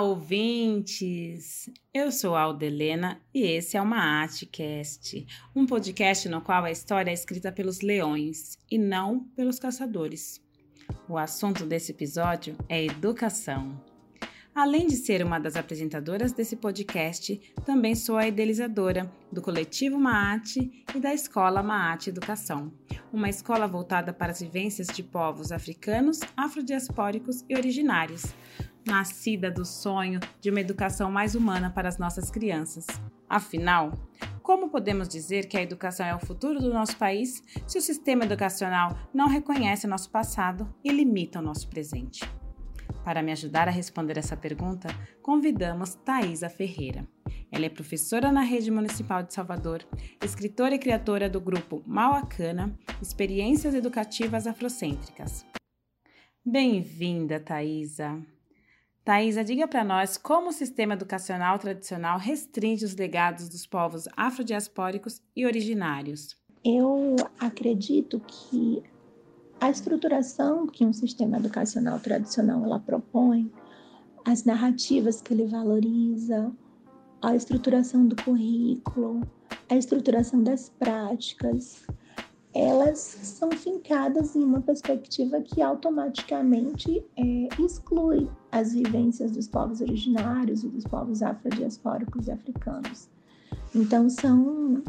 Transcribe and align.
ouvintes! 0.00 1.68
Eu 1.92 2.10
sou 2.10 2.34
a 2.34 2.40
Aldelena 2.40 3.20
e 3.34 3.42
esse 3.42 3.76
é 3.76 3.82
uma 3.82 3.98
Artcast, 3.98 5.26
um 5.54 5.66
podcast 5.66 6.26
no 6.30 6.40
qual 6.40 6.64
a 6.64 6.70
história 6.70 7.10
é 7.10 7.14
escrita 7.14 7.52
pelos 7.52 7.82
leões 7.82 8.56
e 8.70 8.78
não 8.78 9.20
pelos 9.36 9.58
caçadores. 9.58 10.40
O 11.06 11.18
assunto 11.18 11.66
desse 11.66 11.92
episódio 11.92 12.56
é 12.70 12.82
educação. 12.82 13.78
Além 14.54 14.86
de 14.86 14.96
ser 14.96 15.22
uma 15.22 15.38
das 15.38 15.56
apresentadoras 15.56 16.32
desse 16.32 16.56
podcast, 16.56 17.38
também 17.66 17.94
sou 17.94 18.16
a 18.16 18.26
idealizadora 18.26 19.12
do 19.30 19.42
coletivo 19.42 20.00
Maate 20.00 20.84
e 20.94 20.98
da 20.98 21.12
escola 21.12 21.62
Maate 21.62 22.10
Educação, 22.10 22.72
uma 23.12 23.28
escola 23.28 23.68
voltada 23.68 24.12
para 24.12 24.32
as 24.32 24.40
vivências 24.40 24.88
de 24.88 25.02
povos 25.02 25.52
africanos, 25.52 26.20
afrodiaspóricos 26.36 27.44
e 27.48 27.54
originários, 27.54 28.24
nascida 28.88 29.50
do 29.50 29.64
sonho 29.64 30.18
de 30.40 30.50
uma 30.50 30.60
educação 30.60 31.10
mais 31.10 31.34
humana 31.34 31.70
para 31.70 31.88
as 31.88 31.98
nossas 31.98 32.30
crianças. 32.30 32.86
Afinal, 33.28 33.92
como 34.42 34.70
podemos 34.70 35.08
dizer 35.08 35.46
que 35.46 35.56
a 35.56 35.62
educação 35.62 36.06
é 36.06 36.14
o 36.14 36.18
futuro 36.18 36.58
do 36.58 36.72
nosso 36.72 36.96
país 36.96 37.42
se 37.66 37.78
o 37.78 37.82
sistema 37.82 38.24
educacional 38.24 38.98
não 39.12 39.28
reconhece 39.28 39.86
o 39.86 39.90
nosso 39.90 40.10
passado 40.10 40.72
e 40.82 40.90
limita 40.90 41.38
o 41.38 41.42
nosso 41.42 41.68
presente? 41.68 42.20
Para 43.04 43.22
me 43.22 43.32
ajudar 43.32 43.68
a 43.68 43.70
responder 43.70 44.18
essa 44.18 44.36
pergunta, 44.36 44.88
convidamos 45.22 45.94
Thaisa 45.94 46.48
Ferreira. 46.48 47.06
Ela 47.50 47.66
é 47.66 47.70
professora 47.70 48.32
na 48.32 48.40
Rede 48.40 48.70
Municipal 48.70 49.22
de 49.22 49.32
Salvador, 49.32 49.86
escritora 50.24 50.74
e 50.74 50.78
criadora 50.78 51.28
do 51.28 51.40
grupo 51.40 51.82
Mauacana 51.86 52.74
Experiências 53.00 53.74
Educativas 53.74 54.46
Afrocêntricas. 54.46 55.44
Bem-vinda, 56.44 57.38
Thaisa! 57.38 58.37
Thaisa, 59.08 59.42
diga 59.42 59.66
para 59.66 59.82
nós 59.82 60.18
como 60.18 60.50
o 60.50 60.52
sistema 60.52 60.92
educacional 60.92 61.58
tradicional 61.58 62.18
restringe 62.18 62.84
os 62.84 62.94
legados 62.94 63.48
dos 63.48 63.66
povos 63.66 64.06
afrodiaspóricos 64.14 65.22
e 65.34 65.46
originários. 65.46 66.36
Eu 66.62 67.16
acredito 67.40 68.20
que 68.26 68.82
a 69.58 69.70
estruturação 69.70 70.66
que 70.66 70.84
um 70.84 70.92
sistema 70.92 71.38
educacional 71.38 71.98
tradicional 72.00 72.62
ela 72.62 72.78
propõe, 72.78 73.50
as 74.26 74.44
narrativas 74.44 75.22
que 75.22 75.32
ele 75.32 75.46
valoriza, 75.46 76.52
a 77.22 77.34
estruturação 77.34 78.06
do 78.06 78.14
currículo, 78.22 79.22
a 79.70 79.74
estruturação 79.74 80.42
das 80.42 80.68
práticas, 80.68 81.86
elas 82.54 82.98
são 82.98 83.50
fincadas 83.52 84.36
em 84.36 84.44
uma 84.44 84.60
perspectiva 84.60 85.40
que 85.40 85.62
automaticamente 85.62 87.02
é, 87.16 87.48
exclui 87.58 88.28
as 88.50 88.72
vivências 88.72 89.32
dos 89.32 89.46
povos 89.46 89.80
originários 89.80 90.64
e 90.64 90.68
dos 90.68 90.84
povos 90.84 91.22
afrodiaspóricos 91.22 92.28
e 92.28 92.32
africanos. 92.32 93.08
Então, 93.74 94.08
são, 94.08 94.82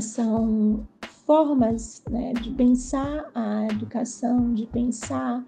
são 0.00 0.86
formas 1.24 2.02
né, 2.10 2.32
de 2.34 2.50
pensar 2.50 3.30
a 3.34 3.66
educação, 3.66 4.52
de 4.54 4.66
pensar 4.66 5.44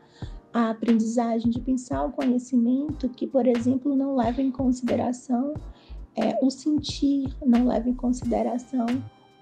a 0.52 0.70
aprendizagem, 0.70 1.50
de 1.50 1.60
pensar 1.60 2.04
o 2.04 2.12
conhecimento 2.12 3.08
que, 3.08 3.26
por 3.26 3.46
exemplo, 3.46 3.94
não 3.94 4.16
leva 4.16 4.40
em 4.40 4.50
consideração 4.50 5.54
é, 6.16 6.38
o 6.42 6.50
sentir, 6.50 7.36
não 7.44 7.66
leva 7.66 7.88
em 7.88 7.94
consideração 7.94 8.86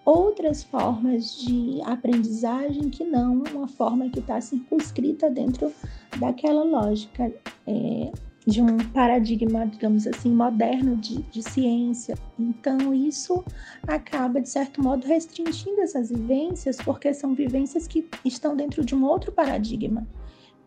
outras 0.04 0.62
formas 0.62 1.36
de 1.36 1.80
aprendizagem 1.82 2.88
que 2.90 3.02
não 3.02 3.42
uma 3.52 3.66
forma 3.66 4.08
que 4.08 4.20
está 4.20 4.40
circunscrita 4.40 5.28
dentro 5.28 5.72
daquela 6.18 6.62
lógica 6.62 7.32
é, 7.66 8.12
de 8.46 8.62
um 8.62 8.76
paradigma, 8.92 9.66
digamos 9.66 10.06
assim, 10.06 10.30
moderno 10.30 10.96
de, 10.96 11.22
de 11.22 11.42
ciência. 11.42 12.16
Então, 12.38 12.94
isso 12.94 13.44
acaba, 13.86 14.40
de 14.40 14.48
certo 14.48 14.82
modo, 14.82 15.06
restringindo 15.06 15.80
essas 15.80 16.10
vivências, 16.10 16.76
porque 16.76 17.12
são 17.12 17.34
vivências 17.34 17.88
que 17.88 18.08
estão 18.24 18.56
dentro 18.56 18.84
de 18.84 18.94
um 18.94 19.04
outro 19.04 19.32
paradigma 19.32 20.06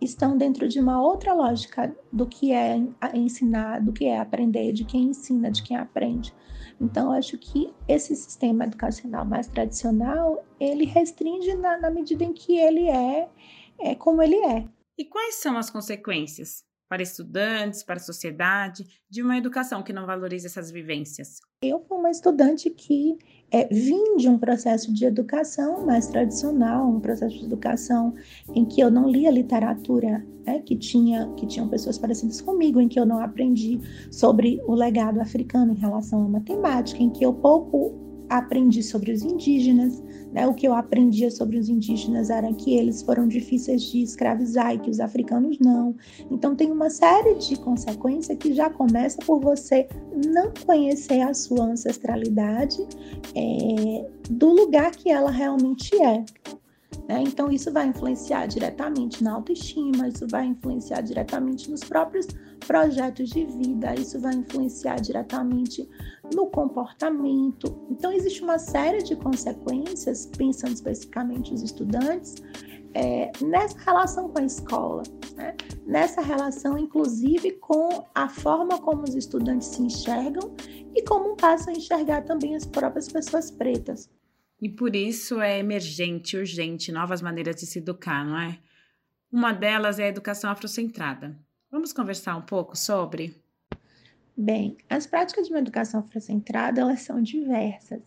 estão 0.01 0.37
dentro 0.37 0.67
de 0.67 0.79
uma 0.79 1.01
outra 1.01 1.33
lógica 1.33 1.93
do 2.11 2.25
que 2.25 2.53
é 2.53 2.81
ensinar, 3.13 3.81
do 3.81 3.91
que 3.91 4.05
é 4.05 4.17
aprender, 4.17 4.71
de 4.71 4.85
quem 4.85 5.09
ensina, 5.09 5.51
de 5.51 5.61
quem 5.61 5.75
aprende. 5.75 6.33
Então, 6.79 7.11
acho 7.11 7.37
que 7.37 7.73
esse 7.87 8.15
sistema 8.15 8.63
educacional 8.63 9.25
mais 9.25 9.47
tradicional, 9.47 10.45
ele 10.59 10.85
restringe 10.85 11.53
na, 11.55 11.77
na 11.77 11.91
medida 11.91 12.23
em 12.23 12.31
que 12.31 12.57
ele 12.57 12.87
é, 12.89 13.27
é 13.79 13.95
como 13.95 14.23
ele 14.23 14.37
é. 14.37 14.65
E 14.97 15.03
quais 15.03 15.35
são 15.35 15.57
as 15.57 15.69
consequências 15.69 16.63
para 16.89 17.03
estudantes, 17.03 17.83
para 17.83 17.97
a 17.97 17.99
sociedade, 17.99 18.85
de 19.07 19.21
uma 19.21 19.37
educação 19.37 19.83
que 19.83 19.93
não 19.93 20.07
valoriza 20.07 20.47
essas 20.47 20.71
vivências? 20.71 21.39
Eu 21.61 21.79
fui 21.87 21.97
uma 21.97 22.09
estudante 22.09 22.69
que 22.71 23.17
é, 23.51 23.67
vim 23.67 24.17
de 24.17 24.27
um 24.27 24.37
processo 24.37 24.93
de 24.93 25.05
educação 25.05 25.85
mais 25.85 26.07
tradicional, 26.07 26.89
um 26.89 26.99
processo 26.99 27.37
de 27.37 27.45
educação 27.45 28.13
em 28.55 28.65
que 28.65 28.81
eu 28.81 28.89
não 28.89 29.07
lia 29.07 29.29
literatura, 29.29 30.25
né, 30.45 30.59
que 30.59 30.75
tinha 30.75 31.31
que 31.35 31.45
tinham 31.45 31.69
pessoas 31.69 31.97
parecidas 31.97 32.41
comigo, 32.41 32.81
em 32.81 32.87
que 32.87 32.99
eu 32.99 33.05
não 33.05 33.19
aprendi 33.19 33.79
sobre 34.11 34.59
o 34.65 34.73
legado 34.73 35.21
africano 35.21 35.73
em 35.73 35.77
relação 35.77 36.25
à 36.25 36.27
matemática, 36.27 37.01
em 37.01 37.09
que 37.09 37.23
eu 37.23 37.33
pouco 37.33 38.08
aprendi 38.29 38.83
sobre 38.83 39.11
os 39.11 39.23
indígenas, 39.23 40.01
né? 40.31 40.47
O 40.47 40.53
que 40.53 40.67
eu 40.67 40.73
aprendia 40.73 41.31
sobre 41.31 41.57
os 41.57 41.67
indígenas 41.67 42.29
era 42.29 42.53
que 42.53 42.75
eles 42.75 43.01
foram 43.01 43.27
difíceis 43.27 43.81
de 43.83 44.01
escravizar 44.01 44.75
e 44.75 44.79
que 44.79 44.89
os 44.89 44.99
africanos 44.99 45.57
não. 45.59 45.95
Então 46.29 46.55
tem 46.55 46.71
uma 46.71 46.89
série 46.89 47.35
de 47.35 47.55
consequências 47.57 48.37
que 48.37 48.53
já 48.53 48.69
começa 48.69 49.17
por 49.25 49.39
você 49.39 49.87
não 50.27 50.51
conhecer 50.65 51.21
a 51.21 51.33
sua 51.33 51.65
ancestralidade 51.65 52.79
é, 53.35 54.09
do 54.29 54.49
lugar 54.49 54.91
que 54.91 55.09
ela 55.09 55.31
realmente 55.31 55.95
é. 56.01 56.23
Né? 57.09 57.23
Então, 57.23 57.51
isso 57.51 57.71
vai 57.73 57.87
influenciar 57.87 58.45
diretamente 58.45 59.23
na 59.23 59.33
autoestima, 59.33 60.07
isso 60.07 60.27
vai 60.29 60.45
influenciar 60.45 61.01
diretamente 61.01 61.71
nos 61.71 61.83
próprios 61.83 62.27
projetos 62.67 63.29
de 63.31 63.45
vida, 63.45 63.95
isso 63.95 64.19
vai 64.19 64.35
influenciar 64.35 64.97
diretamente 64.97 65.89
no 66.35 66.45
comportamento. 66.45 67.75
Então, 67.89 68.11
existe 68.11 68.43
uma 68.43 68.59
série 68.59 69.01
de 69.01 69.15
consequências, 69.15 70.27
pensando 70.37 70.73
especificamente 70.73 71.51
os 71.51 71.63
estudantes, 71.63 72.35
é, 72.93 73.31
nessa 73.41 73.79
relação 73.79 74.29
com 74.29 74.39
a 74.39 74.45
escola, 74.45 75.01
né? 75.35 75.55
nessa 75.87 76.21
relação, 76.21 76.77
inclusive, 76.77 77.53
com 77.53 78.05
a 78.13 78.29
forma 78.29 78.77
como 78.79 79.01
os 79.01 79.15
estudantes 79.15 79.67
se 79.69 79.81
enxergam 79.81 80.53
e 80.95 81.01
como 81.03 81.35
passam 81.35 81.73
a 81.73 81.77
enxergar 81.77 82.21
também 82.23 82.55
as 82.55 82.65
próprias 82.65 83.07
pessoas 83.07 83.49
pretas. 83.49 84.09
E 84.61 84.67
por 84.67 84.95
isso 84.95 85.39
é 85.39 85.57
emergente, 85.59 86.35
urgente, 86.35 86.91
novas 86.91 87.21
maneiras 87.21 87.55
de 87.55 87.65
se 87.65 87.79
educar, 87.79 88.25
não 88.25 88.37
é? 88.37 88.59
Uma 89.31 89.53
delas 89.53 89.99
é 89.99 90.05
a 90.05 90.09
educação 90.09 90.49
afrocentrada. 90.49 91.37
Vamos 91.71 91.93
conversar 91.93 92.35
um 92.35 92.41
pouco 92.41 92.75
sobre? 92.75 93.35
Bem, 94.35 94.77
as 94.89 95.05
práticas 95.05 95.47
de 95.47 95.53
uma 95.53 95.59
educação 95.59 95.99
afrocentrada, 95.99 96.81
elas 96.81 97.01
são 97.01 97.21
diversas 97.21 98.01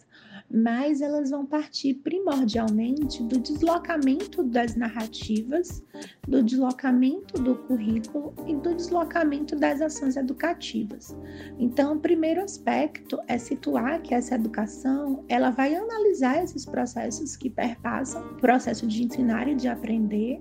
mas 0.52 1.00
elas 1.00 1.30
vão 1.30 1.46
partir 1.46 1.94
primordialmente 1.94 3.22
do 3.22 3.38
deslocamento 3.38 4.42
das 4.42 4.76
narrativas, 4.76 5.82
do 6.28 6.42
deslocamento 6.42 7.40
do 7.42 7.54
currículo 7.54 8.34
e 8.46 8.54
do 8.54 8.74
deslocamento 8.74 9.56
das 9.56 9.80
ações 9.80 10.16
educativas. 10.16 11.16
Então, 11.58 11.94
o 11.94 12.00
primeiro 12.00 12.42
aspecto 12.42 13.18
é 13.26 13.38
situar 13.38 14.02
que 14.02 14.14
essa 14.14 14.34
educação 14.34 15.24
ela 15.28 15.50
vai 15.50 15.74
analisar 15.74 16.44
esses 16.44 16.66
processos 16.66 17.34
que 17.34 17.48
perpassam 17.48 18.22
o 18.32 18.34
processo 18.34 18.86
de 18.86 19.04
ensinar 19.04 19.48
e 19.48 19.54
de 19.54 19.68
aprender, 19.68 20.38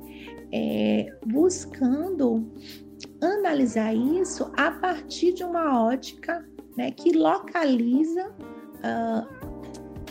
é, 0.52 1.16
buscando 1.26 2.52
analisar 3.22 3.96
isso 3.96 4.52
a 4.58 4.72
partir 4.72 5.34
de 5.34 5.44
uma 5.44 5.82
ótica 5.86 6.46
né, 6.76 6.92
que 6.92 7.12
localiza 7.18 8.30
uh, 8.30 9.41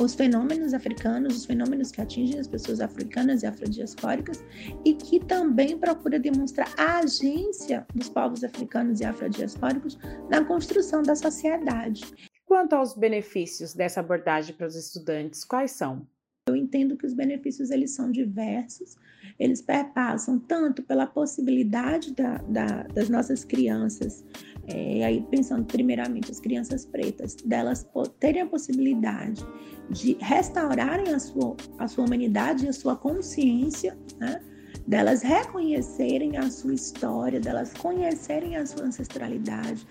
os 0.01 0.15
fenômenos 0.15 0.73
africanos, 0.73 1.37
os 1.37 1.45
fenômenos 1.45 1.93
que 1.93 2.01
atingem 2.01 2.41
as 2.41 2.49
pessoas 2.49 2.81
africanas 2.81 3.43
e 3.43 3.47
afrodiaspóricas, 3.47 4.43
e 4.85 4.95
que 4.95 5.21
também 5.21 5.79
procura 5.79 6.19
demonstrar 6.19 6.73
a 6.79 7.01
agência 7.01 7.87
dos 7.95 8.09
povos 8.09 8.43
africanos 8.43 9.01
e 9.01 9.05
afrodiaspóricos 9.05 9.99
na 10.31 10.45
construção 10.45 11.03
da 11.03 11.15
sociedade. 11.15 12.03
Quanto 12.47 12.75
aos 12.75 12.95
benefícios 12.95 13.75
dessa 13.75 14.01
abordagem 14.01 14.55
para 14.55 14.67
os 14.67 14.75
estudantes, 14.75 15.45
quais 15.45 15.73
são? 15.73 16.07
Eu 16.49 16.57
entendo 16.57 16.97
que 16.97 17.07
os 17.07 17.13
benefícios 17.13 17.71
eles 17.71 17.93
são 17.93 18.11
diversos, 18.11 18.97
eles 19.39 19.61
perpassam 19.61 20.39
tanto 20.39 20.83
pela 20.83 21.07
possibilidade 21.07 22.15
da, 22.15 22.39
da, 22.39 22.83
das 22.85 23.09
nossas 23.09 23.45
crianças, 23.45 24.25
é, 24.67 25.05
aí 25.05 25.25
pensando 25.31 25.65
primeiramente 25.65 26.31
as 26.31 26.41
crianças 26.41 26.85
pretas, 26.85 27.37
delas 27.37 27.87
terem 28.19 28.43
a 28.43 28.47
possibilidade 28.47 29.45
de 29.91 30.17
restaurarem 30.21 31.13
a 31.13 31.19
sua, 31.19 31.57
a 31.79 31.87
sua 31.87 32.05
humanidade 32.05 32.65
e 32.65 32.69
a 32.69 32.73
sua 32.73 32.97
consciência, 32.97 33.97
né? 34.19 34.41
delas 34.87 35.23
reconhecerem 35.23 36.37
a 36.37 36.51
sua 36.51 36.75
história, 36.75 37.39
delas 37.39 37.73
conhecerem 37.75 38.57
a 38.57 38.67
sua 38.67 38.87
ancestralidade. 38.87 39.87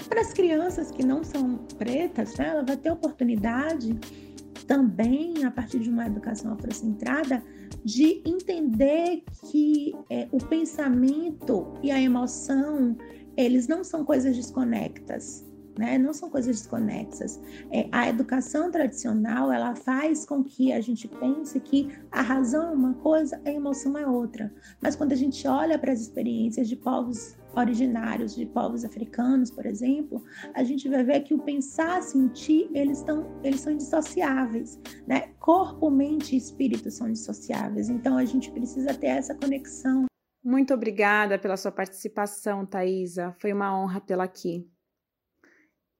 E 0.00 0.04
para 0.04 0.20
as 0.20 0.32
crianças 0.32 0.90
que 0.90 1.04
não 1.04 1.24
são 1.24 1.56
pretas, 1.78 2.36
né, 2.36 2.48
ela 2.48 2.62
vai 2.62 2.76
ter 2.76 2.90
oportunidade 2.90 3.98
também, 4.66 5.44
a 5.44 5.50
partir 5.50 5.78
de 5.78 5.90
uma 5.90 6.06
educação 6.06 6.52
afrocentrada, 6.52 7.42
de 7.84 8.22
entender 8.24 9.22
que 9.50 9.94
é, 10.10 10.28
o 10.32 10.38
pensamento 10.38 11.74
e 11.82 11.90
a 11.90 12.00
emoção, 12.00 12.96
eles 13.36 13.68
não 13.68 13.84
são 13.84 14.04
coisas 14.04 14.36
desconectas 14.36 15.46
né? 15.78 15.98
Não 15.98 16.12
são 16.12 16.30
coisas 16.30 16.60
desconexas. 16.60 17.40
É, 17.70 17.88
a 17.92 18.08
educação 18.08 18.70
tradicional 18.70 19.52
ela 19.52 19.74
faz 19.74 20.24
com 20.24 20.42
que 20.42 20.72
a 20.72 20.80
gente 20.80 21.06
pense 21.06 21.58
que 21.60 21.90
a 22.10 22.22
razão 22.22 22.70
é 22.70 22.72
uma 22.72 22.94
coisa, 22.94 23.40
a 23.44 23.50
emoção 23.50 23.96
é 23.96 24.06
outra. 24.06 24.52
Mas 24.80 24.96
quando 24.96 25.12
a 25.12 25.16
gente 25.16 25.46
olha 25.46 25.78
para 25.78 25.92
as 25.92 26.00
experiências 26.00 26.68
de 26.68 26.76
povos 26.76 27.36
originários, 27.56 28.34
de 28.34 28.44
povos 28.46 28.84
africanos, 28.84 29.50
por 29.50 29.64
exemplo, 29.66 30.22
a 30.54 30.62
gente 30.62 30.88
vai 30.88 31.02
ver 31.02 31.20
que 31.22 31.34
o 31.34 31.38
pensar, 31.38 32.02
sentir, 32.02 32.70
eles 32.74 32.98
estão, 32.98 33.26
eles 33.42 33.60
são 33.60 33.72
indissociáveis, 33.72 34.78
né? 35.06 35.32
Corpo, 35.40 35.90
mente 35.90 36.34
e 36.34 36.38
espírito 36.38 36.90
são 36.90 37.08
indissociáveis. 37.08 37.88
Então 37.88 38.18
a 38.18 38.24
gente 38.24 38.50
precisa 38.50 38.92
ter 38.94 39.08
essa 39.08 39.34
conexão. 39.34 40.04
Muito 40.44 40.74
obrigada 40.74 41.38
pela 41.38 41.56
sua 41.56 41.72
participação, 41.72 42.64
Thaisa. 42.64 43.34
Foi 43.40 43.52
uma 43.52 43.76
honra 43.76 44.00
tê-la 44.00 44.24
aqui. 44.24 44.70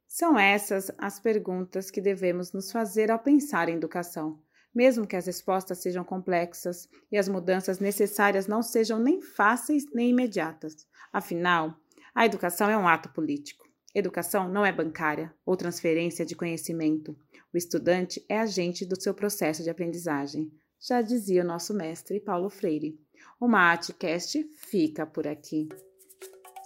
São 0.07 0.39
essas 0.39 0.91
as 0.99 1.19
perguntas 1.19 1.91
que 1.91 2.01
devemos 2.01 2.53
nos 2.53 2.71
fazer 2.71 3.11
ao 3.11 3.19
pensar 3.19 3.69
em 3.69 3.75
educação, 3.75 4.41
mesmo 4.77 5.07
que 5.07 5.17
as 5.17 5.25
respostas 5.25 5.79
sejam 5.79 6.05
complexas 6.05 6.87
e 7.11 7.17
as 7.17 7.29
mudanças 7.29 7.79
necessárias 7.79 8.47
não 8.47 8.63
sejam 8.63 8.99
nem 9.01 9.23
fáceis 9.23 9.85
nem 9.95 10.11
imediatas. 10.11 10.87
Afinal, 11.11 11.75
a 12.15 12.27
educação 12.27 12.69
é 12.69 12.77
um 12.77 12.87
ato 12.87 13.09
político. 13.09 13.67
Educação 13.95 14.49
não 14.51 14.67
é 14.67 14.71
bancária 14.71 15.35
ou 15.47 15.57
transferência 15.57 16.27
de 16.27 16.37
conhecimento. 16.37 17.17
O 17.53 17.57
estudante 17.57 18.23
é 18.29 18.39
agente 18.39 18.85
do 18.85 19.01
seu 19.01 19.15
processo 19.15 19.63
de 19.63 19.71
aprendizagem, 19.71 20.53
já 20.79 21.01
dizia 21.01 21.43
o 21.43 21.47
nosso 21.47 21.73
mestre 21.73 22.21
Paulo 22.21 22.51
Freire. 22.51 23.01
O 23.41 23.49
Maatcast 23.49 24.45
fica 24.57 25.07
por 25.07 25.27
aqui. 25.27 25.69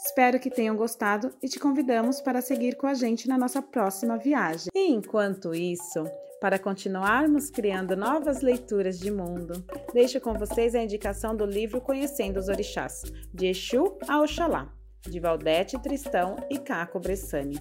Espero 0.05 0.41
que 0.41 0.51
tenham 0.51 0.75
gostado 0.77 1.33
e 1.41 1.49
te 1.49 1.61
convidamos 1.61 2.21
para 2.21 2.43
seguir 2.43 2.77
com 2.77 2.87
a 2.87 2.95
gente 2.95 3.29
na 3.29 3.39
nossa 3.39 3.63
próxima 3.63 4.17
viagem. 4.17 4.69
E 4.75 4.91
enquanto 4.91 5.55
isso, 5.55 6.05
para 6.41 6.59
continuarmos 6.59 7.51
criando 7.51 7.95
novas 7.95 8.41
leituras 8.41 8.99
de 8.99 9.11
mundo, 9.11 9.65
deixo 9.93 10.21
com 10.21 10.33
vocês 10.35 10.75
a 10.75 10.83
indicação 10.83 11.37
do 11.37 11.45
livro 11.45 11.81
Conhecendo 11.81 12.39
os 12.39 12.49
Orixás, 12.49 13.03
de 13.33 13.49
Exu 13.49 13.99
a 14.09 14.21
Oxalá, 14.21 14.73
de 15.03 15.21
Valdete 15.21 15.79
Tristão 15.79 16.37
e 16.49 16.59
Caco 16.59 16.99
Bressani. 16.99 17.61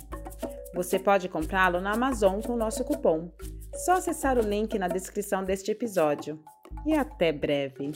Você 0.74 0.98
pode 0.98 1.28
comprá-lo 1.28 1.82
na 1.82 1.94
Amazon 1.94 2.42
com 2.42 2.54
o 2.54 2.58
nosso 2.58 2.84
cupom. 2.86 3.32
Só 3.76 3.94
acessar 3.94 4.38
o 4.38 4.42
link 4.42 4.78
na 4.80 4.88
descrição 4.88 5.44
deste 5.44 5.72
episódio. 5.72 6.40
E 6.86 6.94
até 6.94 7.32
breve! 7.32 7.92